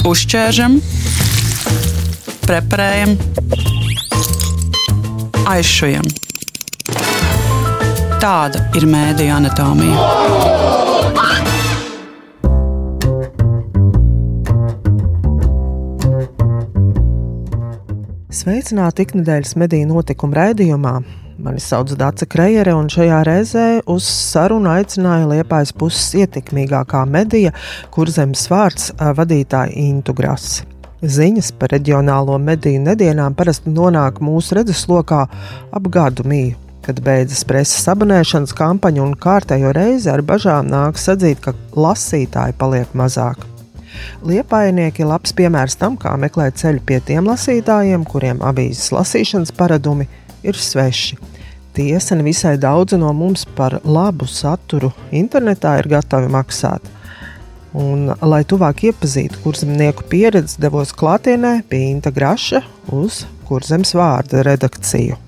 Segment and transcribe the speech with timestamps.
[0.00, 0.78] Uzķēršam,
[2.46, 3.10] preparējam,
[5.52, 6.06] aizšujam.
[8.22, 9.96] Tāda ir mēdīņa anatomija.
[18.40, 20.94] Sveicināti ikdienas mediju notikumu raidījumā.
[21.40, 27.54] Mani sauc Dārsa Krejere, un šajā reizē uz sarunu aicināja Liepājas puses ietekmīgākā medija,
[27.94, 30.66] kur zemes vārds vadītāja Intu Grasi.
[31.00, 35.22] Ziņas par reģionālo mediju nedienām parasti nonāk mūsu redzeslokā
[35.72, 41.40] ap gadu mīju, kad beidzas preses abonēšanas kampaņa un kārtējo reizi ar bažām nāk atzīt,
[41.40, 43.48] ka lasītāji paliek mazāk.
[44.28, 50.10] Liepainieki ir labs piemērs tam, kā meklēt ceļu pie tiem lasītājiem, kuriem avīzes lasīšanas paradumi
[50.44, 51.29] ir sveši.
[51.74, 56.88] Tiesa, ne visai daudzi no mums par labu saturu internetā ir gatavi maksāt.
[57.78, 65.18] Un, lai tuvāk iepazītu kurzemnieku pieredzi, devos klātienē pie Inta Graša uz kurzemes vārda redakciju.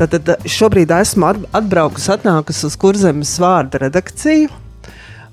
[0.00, 4.48] Tad šobrīd esmu atbraukusi, atnākusi uz kurzemes vārda redakciju.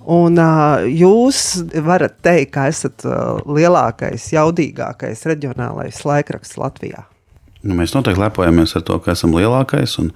[0.08, 7.04] Un uh, jūs varat teikt, ka esat uh, lielākais, jaudīgākais reģionālais laikraksts Latvijā.
[7.68, 10.14] Nu, mēs noteikti lepojamies ar to, ka esam lielākais un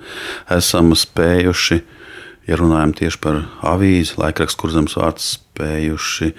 [0.55, 1.81] esam spējuši,
[2.47, 3.41] ja runājam tieši par
[3.73, 6.31] avīzi, laikrakstu, kur zemes vārds spējuši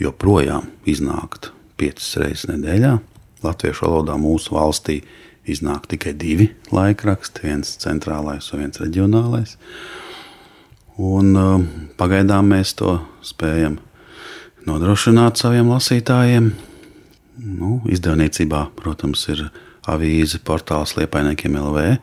[0.00, 2.96] joprojām iznākt piecas reizes nedēļā.
[3.44, 5.02] Latviešu valodā mūsu valstī
[5.44, 9.58] iznāk tikai divi laikraksti, viens centrālais un viens reģionālais.
[11.04, 13.78] Un, uh, pagaidām mēs to spējam
[14.68, 16.52] nodrošināt saviem lasītājiem.
[17.44, 19.46] Nu, izdevniecībā, protams, ir
[19.90, 21.96] avīze portāls Liepainiekiem LV.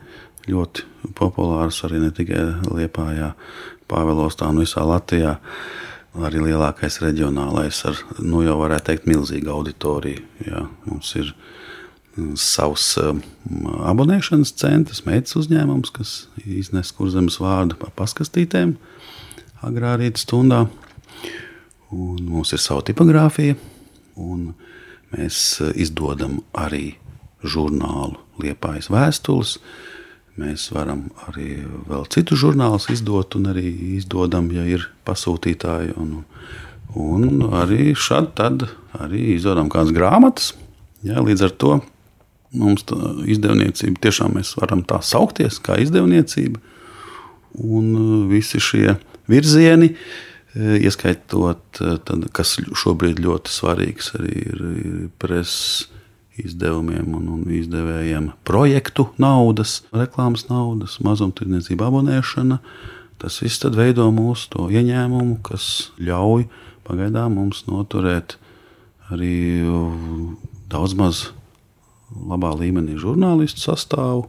[0.51, 3.31] Ļoti populārs arī ne tikai Liepājā,
[3.91, 5.37] Pāvilostā un visā Latvijā.
[6.27, 10.25] Arī lielākais reģionālais ar, nu jau varētu teikt, milzīgu auditoriju.
[10.43, 11.59] Jā, mums ir ielikās
[12.35, 13.21] savs um,
[13.87, 18.75] abonēšanas centrs, meitas uzņēmums, kas iznes kurzemes vārdu pa paskastītēm
[19.65, 20.65] agrā rīta stundā.
[21.91, 23.57] Un mums ir sava tipogrāfija,
[24.15, 24.53] un
[25.11, 26.95] mēs uh, izdodam arī
[27.43, 29.57] žurnālu Liepājas vēstules.
[30.39, 33.67] Mēs varam arī vēl citu žurnālus izdot, un arī
[33.97, 35.97] izdodam, ja ir pasūtītāji.
[35.99, 36.21] Un,
[36.95, 40.53] un arī šādi arī izdodam kādas grāmatas.
[41.03, 41.73] Jā, līdz ar to
[42.51, 42.83] Mums
[43.31, 46.59] izdevniecība tiešām mēs varam tā saukties, kā izdevniecība.
[47.63, 48.97] Un uh, visi šie
[49.31, 54.63] virzieni, uh, ieskaitot, uh, tad, kas šobrīd ļoti svarīgs arī ir,
[55.21, 55.89] preses
[56.41, 62.61] izdevumiem un, un izdevējiem, projektu naudas, reklāmas naudas, mazumtirdzniecība, abonēšana.
[63.21, 66.47] Tas viss veido mūsu ieņēmumu, kas ļauj
[66.87, 68.39] pagaidām mums noturēt
[69.13, 69.61] arī
[70.71, 71.27] daudz maz
[72.11, 74.25] labā līmenī žurnālistu sastāvu.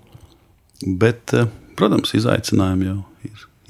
[0.82, 1.48] Bet, eh,
[1.78, 3.00] protams, izaicinājumi jau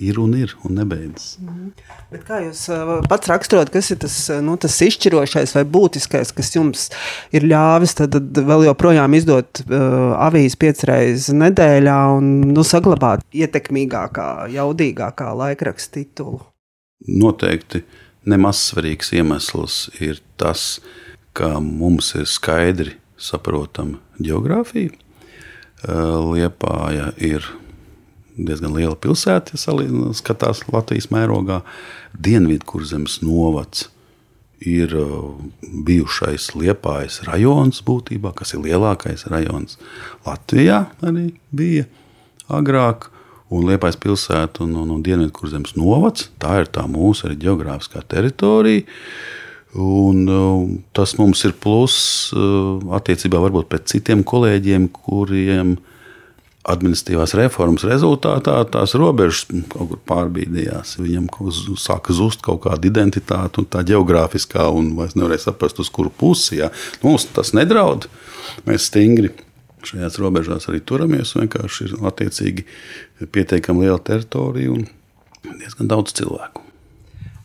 [0.02, 0.18] ir.
[0.22, 1.36] Un ir, un nebeidzas.
[1.40, 1.70] Mm.
[2.12, 6.32] Bet kā jūs uh, pats raksturot, kas ir tas, eh, nu, tas izšķirošais vai būtiskais,
[6.36, 6.88] kas jums
[7.34, 14.28] ir ļāvis tad, tad vēl joprojām izdot uh, avīzi piecreiz nedēļā un nu, saglabāt ietekmīgākā,
[14.52, 16.42] jaudīgākā laikraksta titulu?
[17.08, 17.82] Noteikti
[18.28, 20.80] nemaz svarīgs iemesls ir tas,
[21.32, 24.92] ka mums ir skaidri saprotama geogrāfija.
[25.82, 27.46] Liepāja ir
[28.37, 31.62] diezgan liela pilsēta, ja skatās Latvijas mērogā.
[32.12, 33.88] Dienvidkurzemes novads
[34.62, 34.94] ir
[35.87, 39.78] bijušais Liepājas rajons būtībā, kas ir lielākais rajons
[40.26, 41.88] Latvijā arī bija
[42.48, 43.10] agrāk.
[43.53, 48.87] Un Liepājas pilsēta un, un, un Dienvidkurzemes novads, tā ir tā mūsu arī geogrāfiskā teritorija.
[48.87, 49.41] Uh,
[49.72, 55.78] Un, uh, tas mums ir pluss uh, attiecībā varbūt pret citiem kolēģiem, kuriem
[56.62, 60.94] administratīvās reformas rezultātā tās robežas kaut kur pārbīdījās.
[61.02, 61.26] Viņam
[61.80, 66.60] sāka zust kaut kāda identitāte, un tā geogrāfiskā, un vairs nevarēja saprast, uz kuru pusi.
[66.60, 66.70] Jā.
[67.03, 68.06] Mums tas nedraud.
[68.68, 69.32] Mēs stingri
[69.86, 71.34] šajās robežās arī turamies.
[71.38, 72.66] Vienkārši ir attiecīgi
[73.34, 74.86] pietiekami liela teritorija un
[75.58, 76.62] diezgan daudz cilvēku.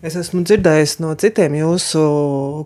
[0.06, 2.02] Es esmu dzirdējis no citiem jūsu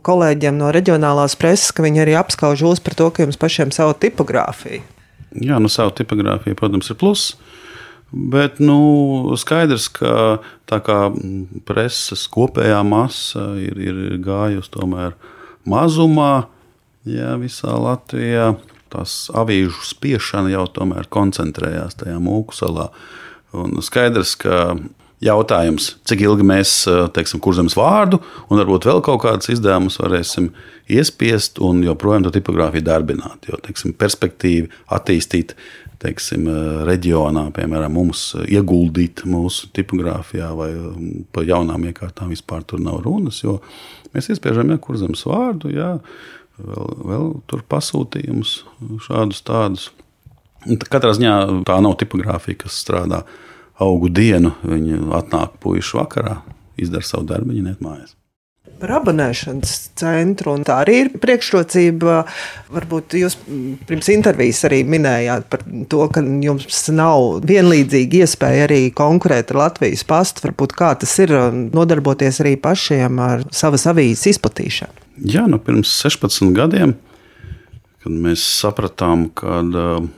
[0.03, 3.95] kolēģiem no reģionālās preses, ka viņi arī apskauž jūs par to, ka jums pašiem savu
[4.03, 4.83] tipogrāfiju.
[5.39, 7.35] Jā, nu, savu tipogrāfiju, protams, ir pluss.
[8.11, 10.97] Bet nu, skaidrs, ka tā kā
[11.67, 15.15] preses kopējā masa ir, ir gājusi tomēr
[15.63, 16.49] mazumā,
[17.07, 18.51] jā, visā Latvijā,
[18.91, 22.89] tās avīžu spiešana jau tomēr koncentrējās tajā mūku salā.
[23.55, 24.75] Un skaidrs, ka
[25.21, 26.73] jautājums, cik ilgi mēs
[27.15, 30.49] teiksim, kurzemes vārdu un varbūt vēl kaut kādas izdevumus varēsim
[30.91, 33.45] iespiest un joprojām to tipogrāfiju darbināt.
[33.49, 35.55] Jo teiksim, perspektīva attīstīt
[36.01, 36.47] teiksim,
[36.87, 40.71] reģionā, piemēram, mums ieguldīt mūsu tipogrāfijā vai
[41.33, 43.43] par jaunām iekārtām vispār tur nav runas.
[44.15, 45.93] Mēs iespiežam ja, kurzemes vārdu, jā,
[46.57, 48.55] vēl, vēl tur pasūtījumus
[49.05, 49.91] šādus tādus.
[50.89, 51.35] Katrā ziņā
[51.69, 53.23] tā nav tipogrāfija, kas strādā
[53.81, 54.55] augu dienu.
[54.65, 56.39] Viņi atnāk puikas vakarā,
[56.81, 58.15] izdara savu darbu, viņi net mājās.
[58.81, 60.55] Par abonēšanas centru.
[60.65, 62.23] Tā arī ir priekšrocība.
[62.73, 63.35] Varbūt jūs
[63.89, 70.05] pirms intervijas arī minējāt par to, ka jums nav vienlīdzīga iespēja arī konkurēt ar Latvijas
[70.09, 70.47] pastu.
[70.47, 71.33] Varbūt kā tas ir
[71.73, 75.07] nodarboties arī pašiem ar savas avīzes izplatīšanu.
[75.29, 76.95] Jā, nu pirms 16 gadiem,
[78.01, 80.09] kad mēs sapratām, ka uh,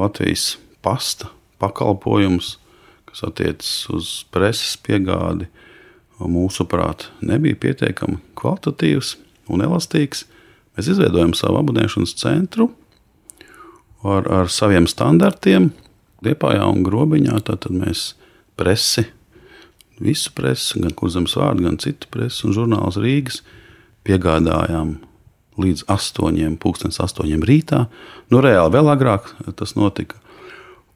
[0.00, 1.28] Latvijas pasta
[1.60, 2.54] pakalpojums
[3.08, 5.48] kas attiecas uz preses piegādi,
[6.18, 9.14] mūsuprāt, nebija pietiekami kvalitatīvs
[9.54, 10.24] un elastīgs.
[10.76, 12.72] Mēs izveidojam savu abonēšanas centru
[14.02, 15.70] ar, ar saviem standartiem.
[16.26, 18.12] Liepājā un grobiņā tad mēs
[18.58, 19.04] presi,
[20.02, 23.42] visu presi, gan kurzemes vārdu, gan citu presi un žurnālus Rīgas
[24.06, 24.96] piegādājām
[25.58, 27.84] līdz 8, 8 rītā.
[28.30, 30.18] Nu, reāli vēl agrāk tas notika.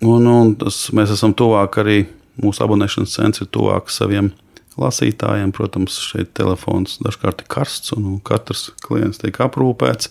[0.02, 2.00] Un, un tas, mēs esam tuvāk arī
[2.42, 4.32] mūsu abonēšanas centrs ir tuvāk saviem
[4.80, 5.52] lasītājiem.
[5.54, 10.10] Protams, šeit telefons dažkārt ir karsts un katrs klients tiek aprūpēts.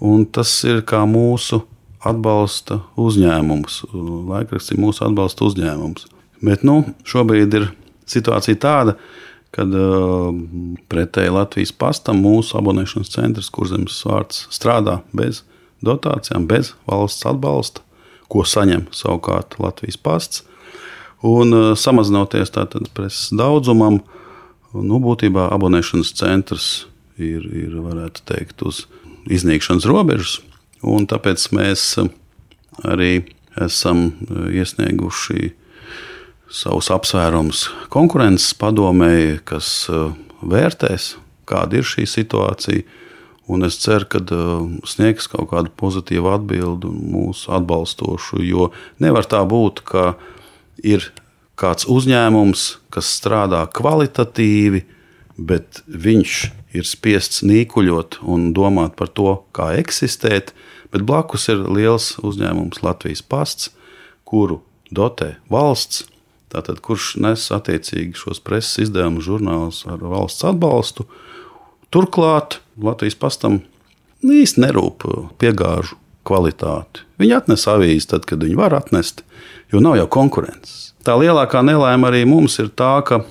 [0.00, 1.60] Un tas ir kā mūsu
[2.06, 3.82] atbalsta uzņēmums.
[4.30, 6.06] Laikraksts ir mūsu atbalsta uzņēmums.
[6.40, 7.68] Bet nu, šobrīd ir
[8.08, 8.96] situācija tāda,
[9.52, 10.30] kad uh,
[10.88, 15.42] pretēji Latvijas pastam mūsu abonēšanas centrs, kur zemes vārds strādā bez
[15.84, 17.84] dotācijām, bez valsts atbalsta
[18.30, 20.44] ko saņem savukārt Latvijas pasts.
[21.26, 24.00] Un uh, samazinoties tātad preses daudzumam,
[24.72, 26.68] nu, būtībā abonēšanas centrs
[27.20, 28.86] ir, ir varētu teikt, uz
[29.28, 30.38] iznīkšanas robežas.
[30.80, 32.08] Un tāpēc mēs uh,
[32.88, 33.26] arī
[33.60, 35.52] esam uh, iesnieguši
[36.50, 39.68] savus apsvērumus konkurences padomēji, kas
[40.42, 41.12] vērtēs,
[41.46, 42.82] kāda ir šī situācija
[43.50, 48.42] Un es ceru, ka uh, sniegs kaut kādu pozitīvu atbildi mūsu atbalstošu.
[48.44, 48.70] Jo
[49.02, 50.14] nevar tā būt, ka
[50.84, 51.08] ir
[51.60, 54.84] kāds uzņēmums, kas strādā kvalitatīvi,
[55.40, 56.36] bet viņš
[56.76, 60.54] ir spiests nīkuļot un domāt par to, kā eksistēt.
[60.90, 63.72] Bet blakus ir liels uzņēmums Latvijas pasts,
[64.26, 64.60] kuru
[64.94, 66.04] dotē valsts.
[66.50, 71.06] Tātad, kurš nes attiecīgi šos preses izdevumu žurnālus ar valsts atbalstu,
[71.90, 73.60] Turklāt Latvijas pastam
[74.24, 75.06] īsti nerūp
[75.40, 75.96] piegāžu
[76.26, 77.04] kvalitāti.
[77.20, 79.24] Viņi atnes avīzi tad, kad viņi var atnest,
[79.72, 80.90] jo nav jau konkurences.
[81.04, 83.22] Tā lielākā nelaime arī mums ir tā, ka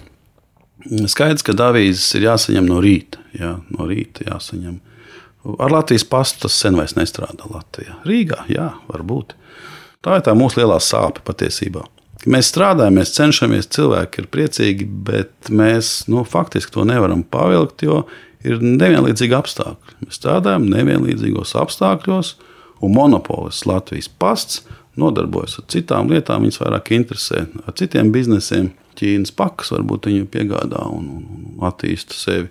[1.11, 3.21] skaidrs, ka avīzes ir jāsaņem no rīta.
[3.37, 4.79] Jā, no rīta jāsaņem.
[5.59, 7.99] Ar Latvijas pastu tas sen vairs nestrādā Latvijā.
[8.07, 9.35] Rīgā, jā, varbūt.
[10.03, 11.85] Tā ir tā mūsu lielā sāpe patiesībā.
[12.27, 18.01] Mēs strādājam, mēs cenšamies, cilvēki ir priecīgi, bet mēs nu, faktiski to nevaram pavilkt, jo
[18.47, 19.97] ir nevienlīdzīgi apstākļi.
[20.05, 22.33] Mēs strādājam nevienlīdzīgos apstākļos,
[22.85, 24.63] un monopolis Latvijas pasts
[24.99, 26.45] nodarbojas ar citām lietām.
[26.45, 28.71] Viņus vairāk interesē ar citiem biznesiem.
[28.99, 32.49] Ķīnas pakas varbūt viņu piegādā un, un attīsta sevi,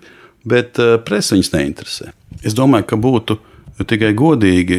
[0.49, 2.13] bet uh, presa viņus neinteresē.
[2.45, 3.37] Es domāju, ka būtu
[3.89, 4.77] tikai godīgi,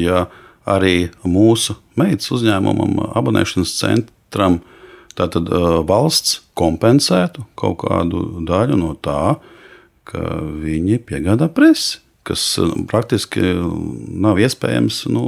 [0.00, 0.24] ja
[0.66, 4.58] arī mūsu meitas uzņēmumam, abonēšanas centram,
[5.14, 9.52] tātad uh, valsts kompensētu kaut kādu daļu no tā, uh,
[10.08, 10.22] ka
[10.64, 13.42] viņi piegādā presi, kas uh, praktiski
[14.24, 15.24] nav iespējams nu,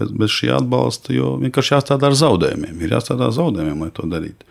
[0.00, 2.82] bez, bez šī atbalsta, jo vienkārši jāstrādā ar zaudējumiem.
[2.82, 4.50] Ir jāstrādā ar zaudējumiem, lai to darītu.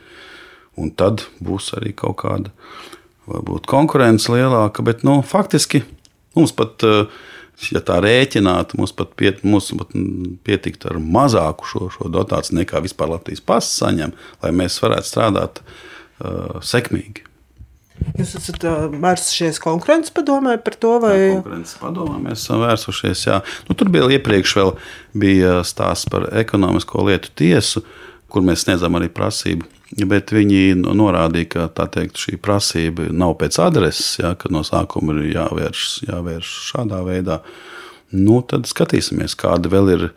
[0.80, 2.54] Un tad būs arī kaut kāda
[3.30, 5.84] varbūt, konkurence lielāka, bet nu, faktiski
[6.38, 6.84] mums pat.
[6.88, 7.22] Uh,
[7.72, 9.94] ja tā rēķinātu, mums pat, piet, mums pat
[10.44, 15.62] pietiktu ar mazāku šo, šo dotāciju nekā vispār Latvijas pasis saņem, lai mēs varētu strādāt
[15.62, 17.28] uh, sekmīgi.
[18.14, 21.14] Jūs esat vērsušies konkurences padomē par to, vai?
[21.18, 23.26] Jā, konkurences padomē mēs esam vērsušies.
[23.30, 23.40] Jā.
[23.70, 24.74] Nu, tur bija iepriekš vēl
[25.24, 27.84] bija stāsts par ekonomisko lietu tiesu,
[28.34, 29.70] kur mēs sniedzam arī prasību.
[30.10, 35.36] Bet viņi norādīja, ka teikt, šī prasība nav pēc adreses, ja, ka no sākuma ir
[35.36, 37.40] jāvērš, jāvērš šādā veidā.
[38.14, 40.08] Nu, tad skatīsimies, kādi vēl ir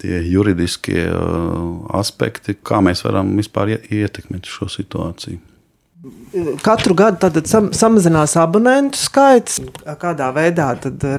[0.00, 1.08] tie juridiskie
[1.98, 5.55] aspekti, kā mēs varam vispār ietekmēt šo situāciju.
[6.62, 9.60] Katru gadu tad sam, samazinās abonentu skaits.
[10.00, 10.72] Kādā veidā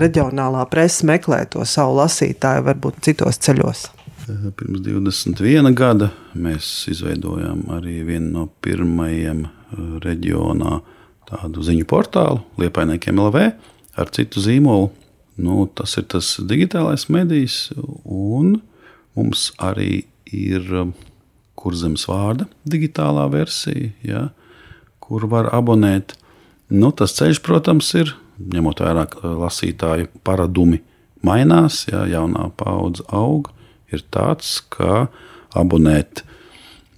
[0.03, 3.88] reģionālā presa meklē to savu lasītāju, varbūt citos ceļos?
[4.27, 9.46] Pirms 21 gada mēs izveidojām arī vienu no pirmajiem
[10.03, 10.79] reģionā
[11.27, 13.44] tādu ziņu portālu, Liepainiekiem LV,
[14.00, 14.91] ar citu zīmolu.
[15.38, 17.67] Nu, tas ir tas digitālais medijs,
[18.03, 18.58] un
[19.17, 20.65] mums arī ir
[21.58, 24.24] kurzemes vārda digitālā versija, ja,
[25.07, 26.15] kur var abonēt.
[26.67, 29.07] Nu, tas ceļš, protams, ir ņemot vērā,
[29.39, 30.81] lasītāju paradumi
[31.25, 33.49] mainās, ja jaunā paudze aug,
[33.93, 35.07] ir tāds, ka
[35.57, 36.23] abonēt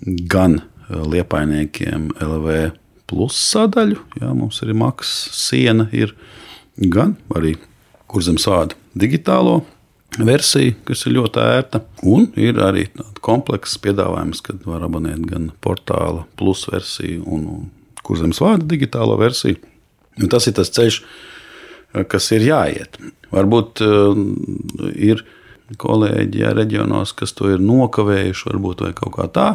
[0.02, 2.60] gan liepainiekiem LV
[3.10, 6.14] plus sadaļu, ja mums ir maksas siena, ir
[6.78, 7.56] gan arī
[8.10, 9.62] kurzemes vārdu digitālo
[10.18, 11.84] versija, kas ir ļoti ērta.
[12.10, 12.88] Un ir arī
[13.26, 17.50] komplekss piedāvājums, kad var abonēt gan portāla plus versiju un
[18.10, 19.60] kurzemes vārdu digitālo versiju.
[20.20, 21.00] Un tas ir tas ceļš,
[22.12, 23.00] kas ir jāiet.
[23.34, 24.18] Varbūt uh,
[24.94, 25.24] ir
[25.80, 29.50] kolēģi ja, reģionos, kas to ir nokavējuši, varbūt vai kaut kā tā.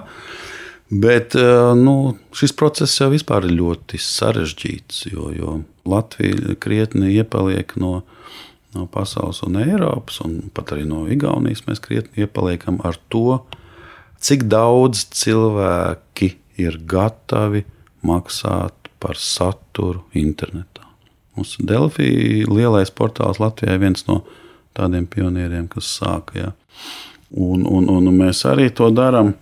[0.94, 8.04] Bet uh, nu, šis process jau ir ļoti sarežģīts, jo, jo Latvija krietni iepaliek no,
[8.76, 13.42] no pasaules un Eiropas, un pat arī no Igaunijas mēs krietni iepaliekam ar to,
[14.24, 17.64] cik daudz cilvēki ir gatavi
[18.06, 20.84] maksāt par saturu internetā.
[21.34, 24.20] Mūsu Delfija lielais portāls Latvijā ir viens no
[24.76, 26.38] tādiem pionieriem, kas sāka.
[26.38, 26.52] Ja.
[27.34, 29.34] Un, un, un mēs arī to darām.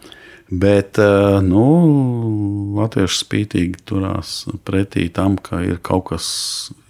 [0.52, 1.64] Bet eh, nu,
[2.76, 6.26] latvieši spītīgi turās pretī tam, ka ir kaut, kas,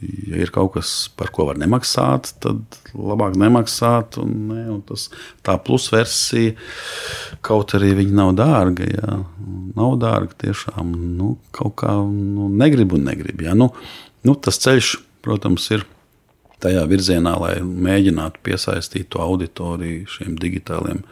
[0.02, 4.19] ja ir kaut kas, par ko var nemaksāt, tad labāk nemaksāt.
[4.23, 5.09] Un, ne, un tas,
[5.47, 6.57] tā plusversija,
[7.47, 9.21] kaut arī viņa nav dārga, ja,
[9.78, 10.97] nav dārga tiešām.
[11.19, 13.47] Nu, kaut kā nu, negribu un negribu.
[13.47, 13.59] Ja.
[13.59, 13.71] Nu,
[14.23, 15.83] Nu, tas ceļš, protams, ir
[16.62, 21.02] tajā virzienā, lai mēģinātu piesaistīt to auditoriju šiem digitāliem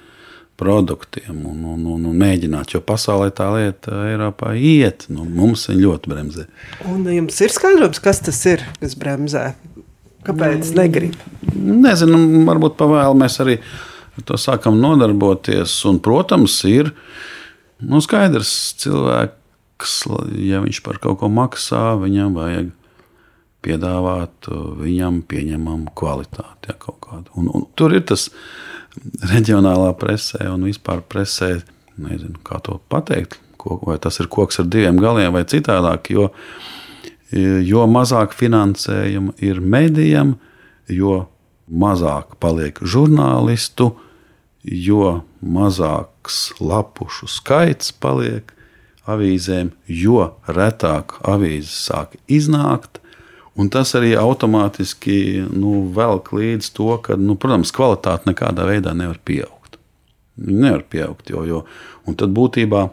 [0.61, 5.07] produktiem un, un, un, un mēģināt, jo pasaulē tā lieta Eiropā iet.
[5.13, 6.47] Nu, mums viņa ļoti bremzē.
[6.91, 9.51] Un jums ir skaidrs, kas tas ir, kas bremzē?
[10.27, 10.77] Kāpēc mm.
[10.77, 11.17] negrib?
[11.57, 13.57] Nezinu, varbūt pavēlu mēs arī
[14.19, 15.79] ar to sākam nodarboties.
[15.89, 16.93] Un, protams, ir
[17.81, 18.53] nu, skaidrs
[18.83, 19.97] cilvēks,
[20.45, 22.77] ja viņš par kaut ko maksā, viņam vajag
[23.65, 24.49] piedāvāt
[24.81, 26.73] viņam pieņemamu kvalitāti.
[26.73, 26.77] Ja,
[27.37, 28.29] un, un tur ir tas
[29.31, 31.61] reģionālā presē un vispār presē,
[32.01, 33.39] nezinu, kā to pateikt,
[33.87, 36.11] vai tas ir koks ar diviem galiem vai citādāk.
[36.15, 36.31] Jo,
[37.33, 40.37] jo mazāk finansējuma ir medijam,
[40.89, 41.27] jo
[41.71, 43.93] mazāk paliek žurnālistu,
[44.65, 48.51] jo mazāks lapušu skaits paliek
[49.11, 53.00] avīzēm, jo retāk avīzes sāk iznākt,
[53.61, 59.19] Un tas arī automātiski nu, velk līdz to, ka, nu, protams, kvalitāte nekādā veidā nevar
[59.27, 59.77] pieaugt.
[60.41, 61.65] Nevar pieaugt, jo, jo
[62.09, 62.87] un tad būtībā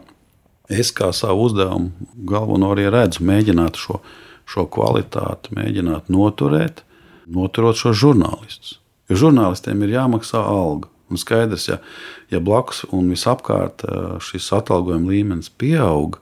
[0.68, 4.02] es kā savu uzdevumu galveno arī redzu, mēģināt šo,
[4.48, 6.82] šo kvalitāti, mēģināt noturēt,
[7.32, 8.76] noturot šo žurnālistus.
[9.08, 10.90] Jo žurnālistiem ir jāmaksā alga.
[11.08, 11.78] Un skaidrs, ja,
[12.28, 13.86] ja blakus un visapkārt
[14.20, 16.18] šis atalgojuma līmenis pieaug,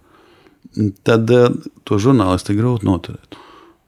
[1.02, 3.40] tad to žurnālistu ir grūti noturēt.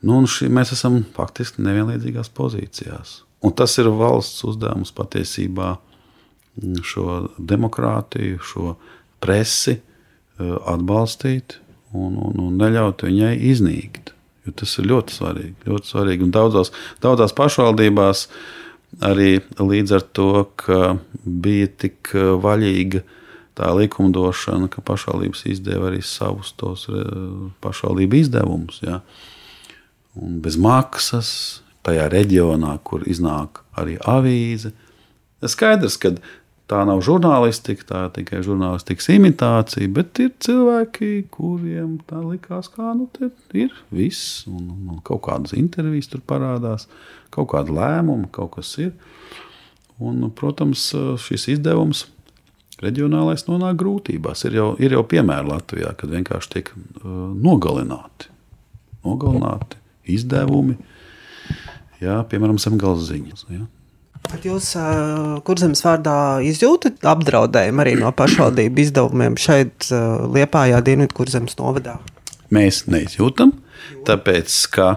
[0.06, 3.22] Nu, šī, mēs esam faktiski nevienlīdzīgās pozīcijās.
[3.42, 8.74] Un tas ir valsts uzdevums patiesībā mm, šo demokrātiju, šo
[9.22, 9.80] presi e,
[10.70, 11.58] atbalstīt
[11.94, 14.12] un, un, un neļaut viņai iznīkt.
[14.46, 15.56] Jo tas ir ļoti svarīgi.
[15.66, 16.26] Ļoti svarīgi.
[16.26, 16.70] Un daudzās,
[17.02, 18.28] daudzās pašvaldībās
[19.04, 23.02] arī līdz ar to, ka bija tik e, vaļīga
[23.58, 26.84] tā likumdošana, ka pašvaldības izdeva arī savus tos
[27.64, 28.78] pašvaldību izdevumus.
[28.86, 29.00] Ja
[30.22, 31.30] un bez maksas,
[31.86, 34.72] tajā reģionā, kur iznāk arī avīze.
[35.38, 36.12] Skaidrs, ka
[36.68, 42.92] tā nav žurnālistika, tā ir tikai žurnālistikas imitācija, bet ir cilvēki, kuriem tā likās, ka
[42.98, 43.08] nu,
[43.56, 46.88] ir viss, un, un kaut kādas intervijas tur parādās,
[47.34, 48.92] kaut kāda lēmuma, kaut kas ir.
[49.98, 50.92] Un, protams,
[51.24, 52.04] šis izdevums
[52.78, 54.44] reģionālais nonāk grūtībās.
[54.46, 58.30] Ir jau, ir jau piemēri Latvijā, kad vienkārši tiek uh, nogalināti.
[59.02, 60.76] nogalināti izdevumi,
[62.02, 63.44] jā, piemēram, zemgājas ziņas.
[63.52, 63.64] Jā.
[64.28, 64.72] Bet jūs,
[65.46, 69.88] kur zemes vārdā, izjūtat apdraudējumu arī no pašvaldību izdevumiem šeit,
[70.34, 71.96] Liepājā, Dienvidkurzemes novadā?
[72.52, 73.54] Mēs neizjūtam,
[74.08, 74.88] tāpēc ka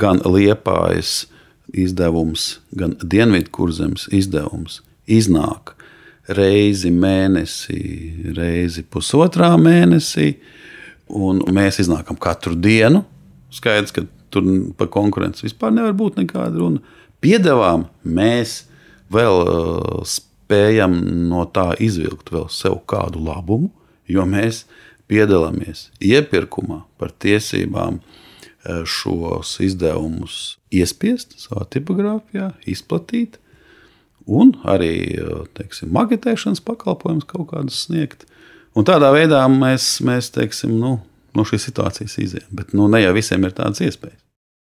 [0.00, 1.26] gan Liepājas
[1.70, 5.76] izdevums, gan Dienvidkurzemes izdevums iznāk
[6.30, 7.82] reizi mēnesī,
[8.36, 10.32] reizi pusotrā mēnesī,
[11.10, 13.04] un mēs iznākam katru dienu.
[13.54, 14.46] Skaidrs, ka Tur
[14.78, 16.82] par konkurenci vispār nevar būt nekāda runa.
[17.20, 18.64] Piedevām mēs
[19.12, 20.96] vēl uh, spējam
[21.30, 23.70] no tā izvilkt vēl sev kādu labumu,
[24.10, 24.64] jo mēs
[25.10, 33.38] piedalāmies iepirkumā par tiesībām eh, šos izdevumus iespiest savā tipogrāfijā, izplatīt,
[34.30, 34.92] un arī
[35.56, 38.26] teiksim, magnetēšanas pakalpojumus kaut kādus sniegt.
[38.78, 40.98] Un tādā veidā mēs, mēs teiksim, nu,
[41.38, 42.50] no šīs situācijas izējām.
[42.60, 44.20] Bet nu, ne jau visiem ir tādas iespējas.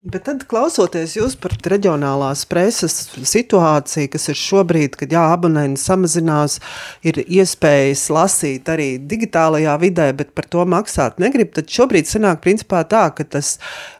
[0.07, 2.95] Bet tad, klausoties jūs par reģionālās preses
[3.27, 6.61] situāciju, kas ir šobrīd, kad jā, abonenti samazinās,
[7.03, 12.85] ir iespējas lasīt arī digitālajā vidē, bet par to maksāt negrib, tad šobrīd sanāk principā
[12.87, 13.57] tā, ka tas,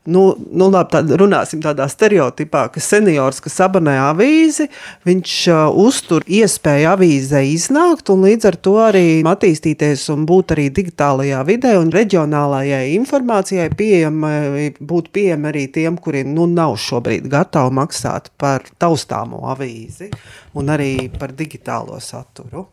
[0.07, 4.69] nu, nu labi, tā, runāsim tādā stereotipā, ka seniors, kas abonē avīzi,
[5.11, 10.69] viņš uh, uztur iespēju avīzē iznākt un līdz ar to arī attīstīties un būt arī
[10.79, 14.33] digitālajā vidē un reģionālajai informācijai pieejama,
[14.79, 20.11] būt pieejama arī tiem, tiem, kuri nu, nav šobrīd gatavi maksāt par taustāmo avīzi
[20.55, 22.69] un arī par digitālo saturu.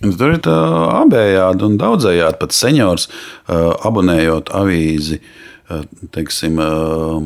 [0.00, 2.38] Tur ir abējādi un daudzējādi.
[2.38, 3.08] Pat seniors
[3.48, 5.20] abonējot avīzi.
[6.14, 6.56] Teiksim,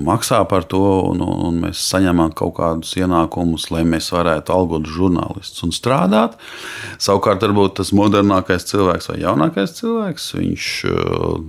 [0.02, 0.80] maksā par to,
[1.12, 6.34] un, un mēs saņemam kaut kādus ienākumus, lai mēs varētu algot žurnālistus un strādāt.
[6.98, 10.72] Savukārt, varbūt tas modernākais cilvēks vai jaunākais cilvēks, viņš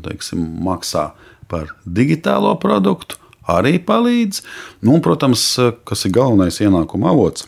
[0.06, 1.14] teiksim, maksā
[1.50, 4.42] par digitālo produktu, arī palīdz.
[4.84, 5.46] Nu, un, protams,
[5.88, 7.48] kas ir galvenais ienākuma avots,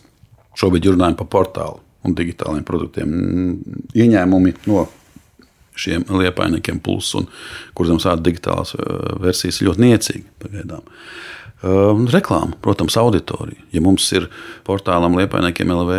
[0.60, 3.16] šobrīd runājam par portālu un digitāliem produktiem.
[3.96, 4.86] Ieņēmumi no
[5.76, 7.28] šiem liepainiekiem, plus un
[7.76, 8.86] kuriem sāta digitālās eh,
[9.24, 10.86] versijas ļoti niecīgi pagaidām.
[11.66, 13.64] Uh, reklāma, protams, auditorija.
[13.74, 14.28] Ja mums ir
[14.68, 15.96] portālam liepainiekiem LV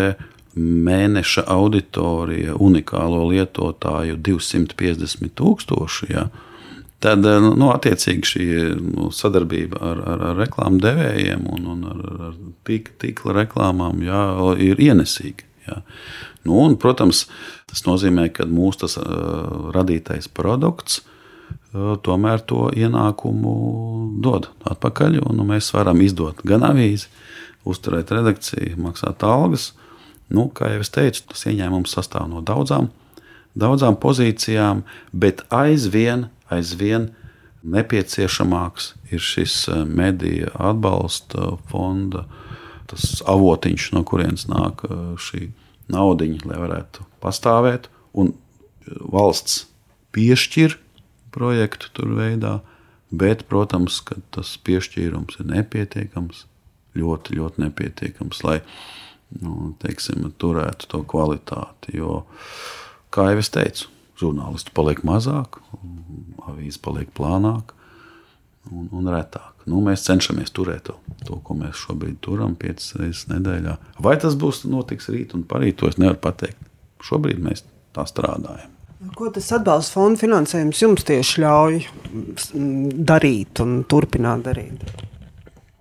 [0.54, 6.55] mēneša auditorija, unikālo lietotāju 250 tūkstoši, ja, uh,
[7.04, 8.46] Tad, eh, nu, attiecīgi, šī
[8.80, 12.38] nu, sadarbība ar, ar, ar reklāmu devējiem un, un ar, ar
[12.68, 14.22] tīkla reklāmām jā,
[14.64, 15.44] ir ienesīga.
[15.66, 15.82] Jā.
[16.46, 17.24] Nu, un, protams,
[17.66, 23.54] tas nozīmē, ka mūsu tas, uh, radītais produkts uh, tomēr to ienākumu
[24.22, 25.18] dod atpakaļ.
[25.24, 27.10] Un, nu, mēs varam izdot gan avīzi,
[27.66, 29.72] uzturēt redakciju, maksāt algas.
[30.30, 32.88] Nu, kā jau es teicu, tas ieņēmums sastāv no daudzām,
[33.58, 37.10] daudzām pozīcijām, bet aizvien aizvien
[37.66, 42.26] nepieciešamāks ir šis eh, mediju atbalsta fonda,
[42.90, 45.48] tas avotiņš, no kurienes nāk eh, šī
[45.92, 47.90] naudiņa, lai varētu pastāvēt.
[48.14, 49.64] Un eh, valsts
[50.16, 50.78] piešķir
[51.34, 52.58] projektu tur veidā,
[53.10, 56.46] bet, protams, ka tas piešķīrums ir nepietiekams,
[56.96, 58.60] ļoti, ļoti nepietiekams, lai
[59.42, 61.98] nu, teiksim, turētu to kvalitāti.
[61.98, 62.22] Jo,
[63.12, 65.58] kā jau es teicu, žurnālisti paliek mazāk,
[66.46, 67.76] avīze paliek plānāka
[68.72, 69.52] un, un retāk.
[69.66, 70.94] Nu, mēs cenšamies turēt to,
[71.26, 73.74] to, ko mēs šobrīd turam, piecas reizes nedēļā.
[74.02, 76.60] Vai tas būs notiks rīt un parīt, to es nevaru pateikt.
[77.06, 77.64] Šobrīd mēs
[77.96, 78.72] tā strādājam.
[79.16, 81.80] Ko tas atbalsta fonda finansējums jums tieši ļauj
[83.06, 84.86] darīt un turpināt darīt?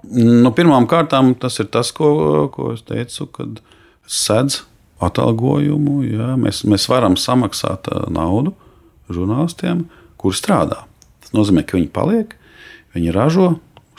[0.06, 2.10] Nu, Pirmkārt, tas ir tas, ko,
[2.54, 3.62] ko es teicu, kad
[4.06, 4.64] sedz
[5.04, 6.00] atalgojumu.
[6.08, 8.56] Jā, mēs, mēs varam samaksāt naudu
[9.12, 9.86] žurnālistiem,
[10.22, 10.84] kuri strādā.
[11.24, 12.36] Tas nozīmē, ka viņi paliek,
[12.96, 13.50] viņi ražo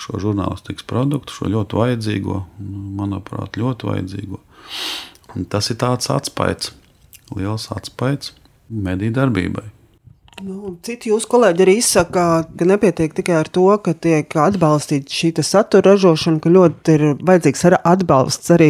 [0.00, 2.40] šo žurnālistikas produktu, šo ļoti vajadzīgo,
[2.98, 4.40] manuprāt, ļoti vajadzīgo.
[5.36, 6.72] Un tas ir tāds atspējs,
[7.36, 8.34] liels atspējs
[8.68, 9.66] mediju darbībai.
[10.44, 15.30] Nu, citi jūsu kolēģi arī izsaka, ka nepietiek tikai ar to, ka tiek atbalstīta šī
[15.40, 18.68] satura ražošana, ka ļoti ir vajadzīgs ar atbalsts arī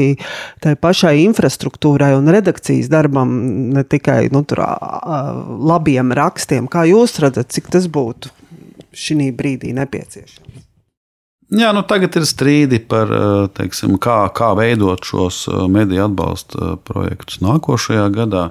[0.62, 3.32] tai pašai infrastruktūrai un redakcijas darbam,
[3.74, 4.62] ne tikai nu, tur,
[5.72, 6.70] labiem rakstiem.
[6.70, 8.30] Kā jūs redzat, cik tas būtu
[8.94, 10.62] šī brīdī nepieciešams?
[11.56, 13.10] Jā, nu tagad ir strīdi par
[13.58, 18.48] teiksim, kā, kā veidot šos mediju atbalsta projektus nākošajā gadā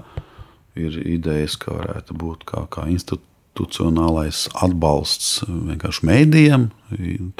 [0.75, 6.69] ir idejas, ka varētu būt kā, kā institucionālais atbalsts vienkārši mēdījiem.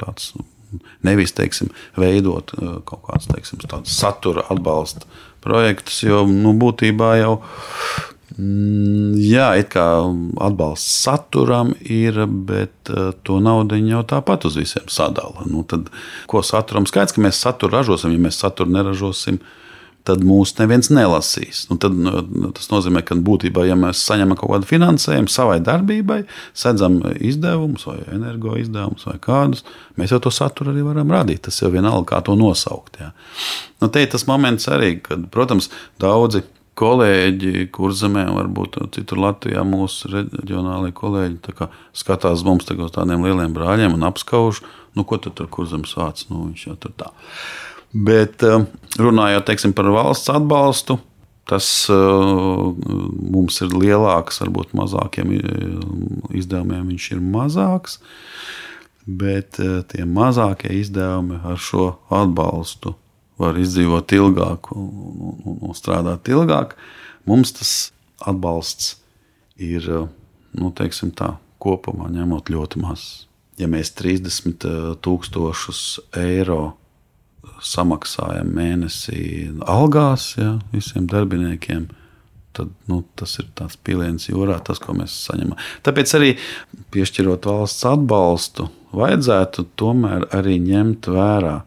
[0.00, 0.32] Tāds,
[1.06, 1.70] nevis teiksim,
[2.00, 5.08] veidot uh, kaut kādus teiksim, satura atbalsta
[5.44, 7.36] projektus, jo nu, būtībā jau
[8.36, 9.52] mm, Jā,
[10.44, 15.46] atbalsts saturam ir, bet uh, to naudu jau tāpat uz visiem sadala.
[15.48, 15.88] Nu, tad,
[16.30, 16.88] ko saturam?
[16.88, 19.65] Skaidrs, ka mēs saturu ražosim, ja mēs saturu neražosim, tad
[20.06, 21.64] tad mūs neviens nelasīs.
[21.70, 26.22] Nu, tad, nu, tas nozīmē, ka būtībā, ja mēs saņemam kaut kādu finansējumu savai darbībai,
[26.56, 29.64] sedzam izdevumus vai energo izdevumus vai kādus,
[29.98, 31.44] mēs jau to saturu arī varam radīt.
[31.48, 33.00] Tas jau vienalga, kā to nosaukt.
[33.02, 33.12] Jā.
[33.82, 35.70] Nu, te ir tas moments arī, kad, protams,
[36.02, 36.44] daudzi
[36.76, 44.04] kolēģi, kurzemē, varbūt citur Latvijā, mūsu reģionālajie kolēģi skatās mums tā tādiem lieliem brāļiem un
[44.10, 44.60] apskauž,
[44.96, 47.12] nu, ko tu tur kurzemes vārds, nu, viņš jau tur tā.
[47.96, 48.64] Bet eh,
[49.00, 50.98] runājot teiksim, par valsts atbalstu,
[51.46, 52.74] Tas uh,
[53.30, 55.30] mums ir lielāks, varbūt mazākiem
[56.34, 58.00] izdevumiem viņš ir mazāks,
[59.06, 59.60] bet
[59.92, 62.96] tie mazākie izdevumi ar šo atbalstu
[63.38, 64.88] var izdzīvot ilgāk un,
[65.46, 66.74] un, un strādāt ilgāk.
[67.30, 67.72] Mums tas
[68.26, 68.96] atbalsts
[69.62, 71.30] ir nu, tā,
[71.62, 73.06] kopumā ņemot ļoti maz.
[73.60, 74.66] Ja mēs 30
[75.04, 75.84] tūkstošus
[76.18, 76.74] eiro
[77.62, 81.86] samaksājam mēnesī algās ja, visiem darbiniekiem,
[82.56, 85.60] tad nu, tas ir tāds piliens jūrā, tas, ko mēs saņemam.
[85.86, 86.32] Tāpēc arī
[86.94, 91.58] piešķirot valsts atbalstu, vajadzētu tomēr arī ņemt vērā,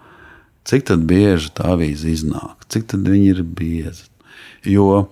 [0.69, 4.09] cik bieži tā avīze iznāk, cik viņi ir biezi.
[4.67, 5.07] Jo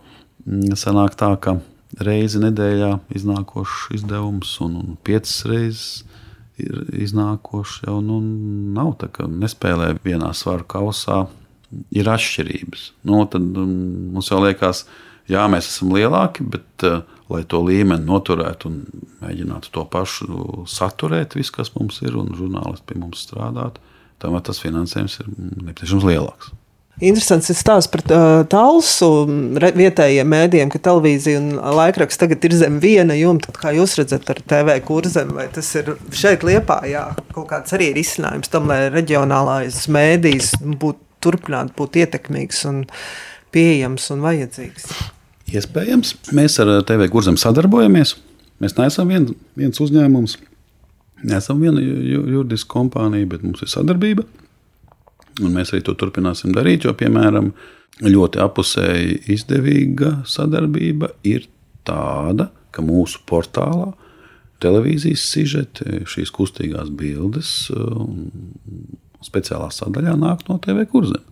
[0.45, 1.57] mm, sanāk tā, ka
[2.03, 6.06] reizi nedēļā iznākošs izdevums un, un piecas reizes
[6.61, 8.19] ir iznākoši jau nu,
[8.75, 11.25] nav tā, ka nespēlē vienā svaru kausā.
[11.91, 12.83] Ir atšķirības.
[13.09, 13.71] Nu, tad um,
[14.15, 14.85] mums jau liekas,
[15.27, 18.77] jā, mēs esam lielāki, bet, uh, lai to līmeni noturētu un
[19.19, 23.81] mēģinātu to pašu saturēt, viss, kas mums ir, un žurnālisti pie mums strādāt,
[24.23, 26.55] tam tas finansējums ir nepieciešams lielāks.
[26.97, 28.01] Interesants ir stāsts par
[28.49, 29.07] talsu
[29.61, 34.41] vietējiem mēdījiem, ka televīzija un laikraksts tagad ir zem viena jumta, kā jūs redzat ar
[34.41, 37.03] TV kurzem, vai tas ir šeit liepā, jā,
[37.35, 42.81] kaut kāds arī ir izcinājums tam, lai reģionālais mēdījis būtu turpināt būt ietekmīgs un
[43.53, 44.89] pieejams un vajadzīgs.
[45.53, 48.15] Iespējams, mēs ar TV kurzem sadarbojamies.
[48.63, 50.39] Mēs neesam vien, viens uzņēmums,
[51.29, 54.25] neesam viena juridiska kompānija, bet mums ir sadarbība.
[55.43, 57.51] Un mēs arī to turpināsim darīt, jo, piemēram,
[58.05, 61.47] ļoti apusēji izdevīga sadarbība ir
[61.87, 63.91] tāda, ka mūsu portālā
[64.63, 67.69] televīzijas sižeti, šīs kustīgās bildes
[69.25, 71.23] speciālā sadaļā nāk no TV kurzem.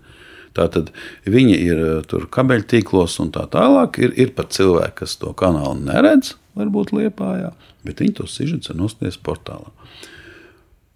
[0.56, 0.94] Tātad
[1.28, 4.00] viņi ir tur kabeļtīklos un tā tālāk.
[4.00, 7.52] Ir, ir pat cilvēki, kas to kanālu neredz, varbūt liepājā,
[7.84, 9.74] bet viņi to sižets ir nosties portālā.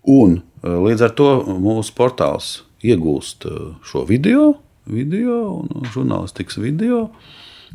[0.09, 4.53] Un līdz ar to mūsu portāls iegūst eh, šo video,
[4.89, 7.09] video un žurnālistikas video,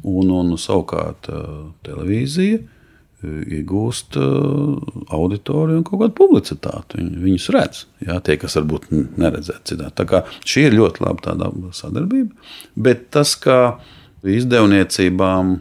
[0.03, 1.51] un, un savukārt eh,
[1.87, 7.01] televīzija eh, iegūst auditoriju un kaut kādu publicitāti.
[7.03, 9.97] Viņi, viņus redz, jā, tie, kas varbūt neredzētu citādi.
[10.01, 12.35] Tā kā šī ir ļoti laba sadarbība,
[12.77, 13.79] bet tas, ka
[14.25, 15.57] izdevniecībām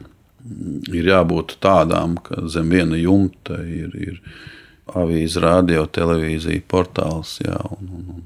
[0.92, 4.20] ir jābūt tādām, ka zem viena jumta ir, ir
[5.00, 8.24] avīze, radio, televīzija, portāls jā, un, un, un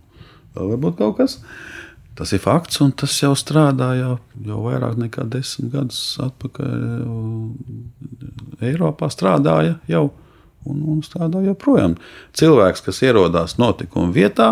[0.57, 1.39] vēl varbūt kaut kas.
[2.17, 4.13] Tas ir fakts, un tas jau strādā jau,
[4.47, 6.87] jau vairāk nekā desmit gadus atpakaļ.
[8.65, 10.07] Eiropā strādāja jau
[10.65, 11.93] un, un strādā joprojām.
[12.37, 14.49] Cilvēks, kas ierodās notikuma vietā,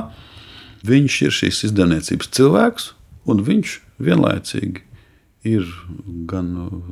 [0.86, 2.92] viņš ir šīs izdevniecības cilvēks,
[3.34, 4.86] un viņš vienlaicīgi
[5.46, 5.68] ir
[6.30, 6.50] gan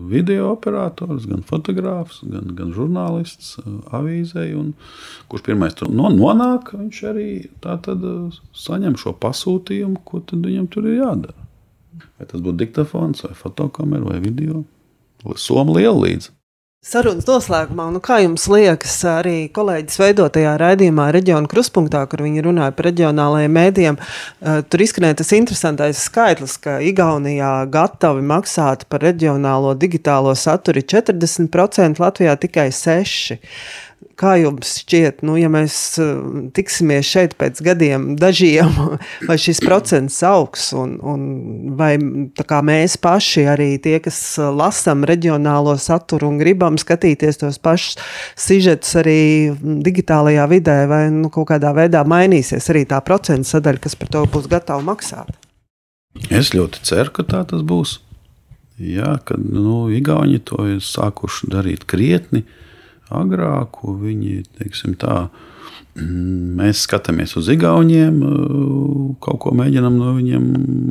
[0.09, 4.45] video operators, gan fotogrāfs, gan, gan žurnālists uh, avīzē.
[5.31, 7.29] Kurš pirmais tur nonāk, viņš arī
[7.63, 11.49] tad, uh, saņem šo pasūtījumu, ko viņam tur ir jādara.
[12.17, 14.63] Vai tas būtu diktafons, vai fotokamera, vai video.
[15.39, 16.33] Soma liela līdzi.
[16.83, 22.73] Sarunas noslēgumā, nu kā jums liekas, arī kolēģis veidotajā raidījumā, reģiona kruspunktā, kur viņi runāja
[22.75, 29.71] par reģionālajiem mēdījiem, uh, tur izskanēja tas interesantais skaitlis, ka Igaunijā gatavi maksāt par reģionālo
[29.79, 33.39] digitālo saturu 40%, Latvijā tikai 6%.
[34.19, 36.11] Kā jums šķiet, nu, ja mēs eh,
[36.55, 38.71] tiksimies šeit pēc gadiem, dažiem,
[39.29, 41.23] vai šis procents augs, un, un
[41.79, 47.99] vai mēs paši, arī tie, kas lasām reģionālo saturu un gribam skatīties tos pašus
[48.39, 49.19] sižetus arī
[49.59, 54.25] digitālajā vidē, vai nu, kaut kādā veidā mainīsies arī tā procentu sadaļa, kas par to
[54.33, 55.33] būs gatava maksāt?
[56.29, 57.97] Es ļoti ceru, ka tā tas būs.
[58.81, 62.43] Jā, kad nu, Igauni to ir sākuši darīt krietni
[63.19, 63.95] agrāku.
[64.01, 65.27] Viņi, teiksim, tā,
[65.95, 68.21] mm, mēs skatāmies uz Igauniem,
[69.23, 70.47] kaut ko mēģinām no viņiem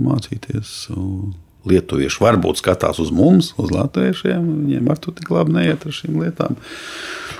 [0.08, 0.76] mācīties.
[1.68, 4.46] Lietuvieši varbūt skatās uz mums, uz latviešiem.
[4.64, 6.58] Viņiem ar to tik labi neiet ar šīm lietām.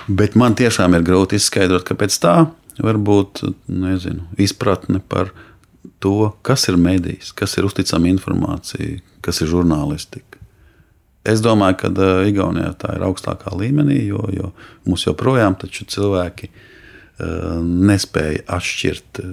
[0.07, 2.37] Bet man tiešām ir grūti izskaidrot, kāpēc tā
[2.83, 5.33] varbūt nezinu, izpratne par
[6.03, 10.32] to, kas ir medijs, kas ir uzticama informācija, kas ir žurnālistika.
[11.23, 14.51] Es domāju, ka uh, Igaunijā tā ir augstākā līmenī, jo, jo
[14.83, 19.29] mums joprojām cilvēki uh, nespēja atšķirt uh,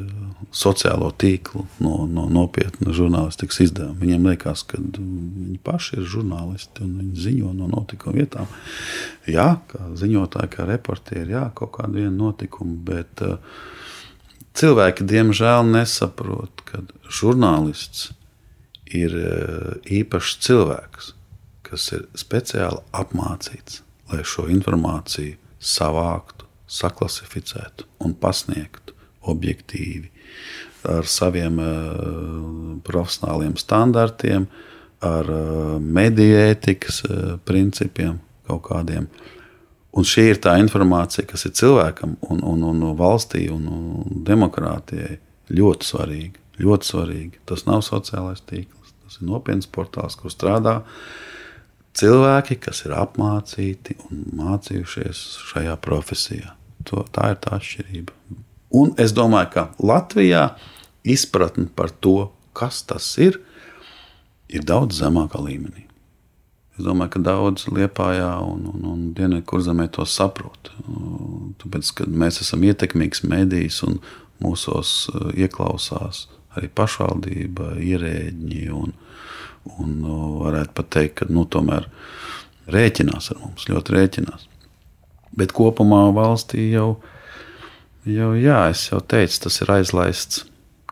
[0.55, 3.99] sociālo tīklu no, no nopietna žurnālistikas izdevuma.
[4.05, 8.47] Viņiem liekas, ka viņi paši ir žurnālisti un viņi ziņo no notikuma vietām.
[9.27, 13.27] Jā, kā ziņotāji, kā reportieri, jā, kaut kādu vienu notikumu, bet
[14.55, 18.13] cilvēki diemžēl nesaprot, ka žurnālists
[18.95, 19.15] ir
[19.87, 21.17] īpašs cilvēks
[21.71, 28.95] kas ir speciāli apmācīts, lai šo informāciju savāktu, saklasificētu un pasniegtu
[29.31, 30.11] objektīvi
[30.91, 31.73] ar saviem uh,
[32.87, 34.47] profesionāliem standartiem,
[35.05, 39.09] ar uh, mediju ētikas uh, principiem kaut kādiem.
[39.91, 45.19] Un šī ir tā informācija, kas ir cilvēkam un, un, un valstī un, un demokrātijai
[45.51, 46.45] ļoti svarīga.
[46.61, 47.41] Ļoti svarīga.
[47.49, 50.81] Tas nav sociālais tīkls, tas ir nopietns portāls, kur strādā
[51.99, 56.55] cilvēki, kas ir apmācīti un mācījušies šajā profesijā.
[56.89, 58.15] To, tā ir tā atšķirība.
[58.81, 60.45] Un es domāju, ka Latvijā
[61.03, 63.41] izpratne par to, kas tas ir,
[64.49, 65.87] ir daudz zemākā līmenī.
[66.79, 70.71] Es domāju, ka daudz Lietpājā un, un, un Dienvidkurzemē to saprot.
[71.61, 73.99] Tāpēc, kad mēs esam ietekmīgs mēdījis un
[74.41, 76.25] mūsos eh, ieklausās
[76.57, 78.95] arī pašvaldība, ierēģi un,
[79.79, 79.97] un
[80.41, 81.89] varētu pat teikt, ka nu, tomēr
[82.71, 84.47] rēķinās ar mums, ļoti rēķinās.
[85.37, 87.01] Bet kopumā valstī jau,
[88.09, 90.45] jau jā, jau teicu, tas ir aizlaists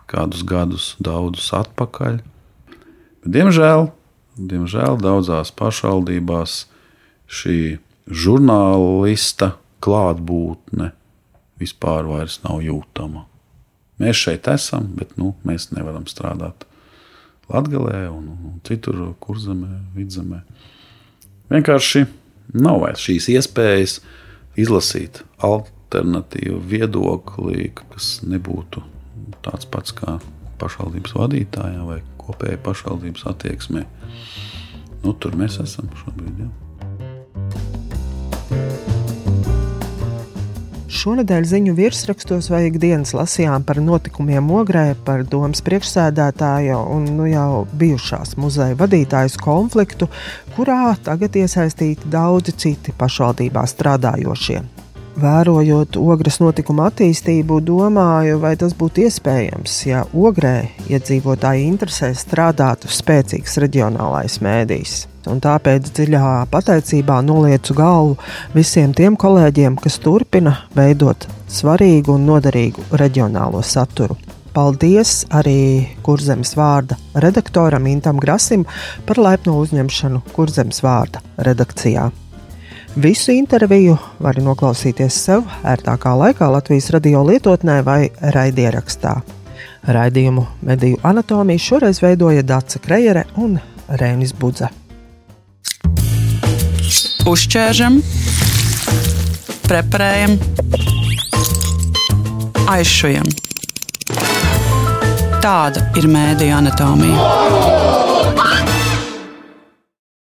[0.08, 2.20] kādus gadus, daudzus atpakaļ.
[3.22, 3.90] Bet, diemžēl
[4.38, 6.68] Diemžēl daudzās pašvaldībās
[7.26, 10.92] šī žurnālista klātbūtne
[11.58, 12.06] vispār
[12.44, 13.24] nav jūtama.
[13.98, 16.67] Mēs šeit esam, bet nu, mēs nevaram strādāt
[17.48, 20.42] Latvijā un, un citur, kurzemē, vidzemē.
[21.48, 22.04] Vienkārši
[22.60, 23.98] nav vairs šīs iespējas
[24.58, 28.84] izlasīt alternatīvu viedokli, kas nebūtu
[29.46, 30.18] tāds pats kā
[30.60, 33.86] pašvaldības vadītājiem vai kopējai pašvaldības attieksmei.
[35.04, 36.44] Nu, tur mēs esam šobrīd.
[36.44, 37.77] Jā.
[41.08, 47.62] Šonadēļ ziņu virsrakstos vai ikdienas lasījām par notikumiem Ogrē, par domas priekšsēdētāja un nu, jau
[47.80, 50.10] bijušās muzeja vadītājas konfliktu,
[50.52, 54.60] kurā tagad iesaistīti daudzi citi pašvaldībā strādājošie.
[55.18, 63.58] Vērojot ogres notikuma attīstību, domāju, vai tas būtu iespējams, ja ogrē iedzīvotāji interesē strādātu spēcīgs
[63.64, 64.92] reģionālais mēdījis.
[65.26, 68.14] Un tāpēc dziļā pateicībā nolieku galvu
[68.54, 74.14] visiem tiem kolēģiem, kas turpina veidot svarīgu un noderīgu reģionālo saturu.
[74.54, 76.94] Paldies arī Kurzemes vārda
[77.26, 78.64] redaktoram Intam Grasim
[79.06, 82.08] par laipno uzņemšanu Kurzemes vārda redakcijā.
[82.96, 89.18] Visu interviju var noklausīties sev ērtākā laikā Latvijas radio lietotnē vai raidierakstā.
[89.88, 94.70] Raidījumu mediju anatomiju šoreiz veidoja Dāca Krejere un Rēnis Budze.
[97.28, 98.00] Uzķēršam,
[99.68, 100.38] preparējam,
[102.72, 103.28] aizšujam.
[105.44, 107.97] Tāda ir mēdija anatomija.